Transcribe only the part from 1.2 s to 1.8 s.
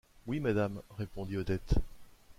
Odette.